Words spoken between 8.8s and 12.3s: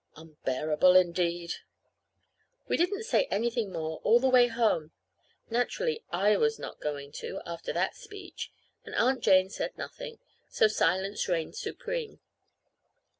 and Aunt Jane said nothing. So silence reigned supreme.